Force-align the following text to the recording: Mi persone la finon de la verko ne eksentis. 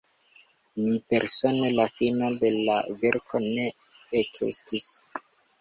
Mi 0.85 0.93
persone 1.13 1.69
la 1.75 1.85
finon 1.99 2.39
de 2.45 2.51
la 2.55 2.79
verko 3.05 3.45
ne 3.47 3.69
eksentis. 4.23 4.91